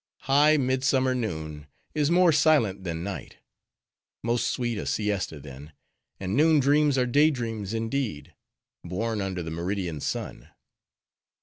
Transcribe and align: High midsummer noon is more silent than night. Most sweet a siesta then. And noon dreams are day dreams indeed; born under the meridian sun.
High 0.21 0.57
midsummer 0.57 1.13
noon 1.13 1.67
is 1.93 2.09
more 2.09 2.31
silent 2.31 2.83
than 2.85 3.03
night. 3.03 3.37
Most 4.23 4.47
sweet 4.49 4.79
a 4.79 4.87
siesta 4.87 5.39
then. 5.39 5.73
And 6.19 6.35
noon 6.35 6.59
dreams 6.59 6.97
are 6.97 7.05
day 7.05 7.29
dreams 7.29 7.71
indeed; 7.71 8.33
born 8.83 9.21
under 9.21 9.43
the 9.43 9.51
meridian 9.51 9.99
sun. 10.01 10.49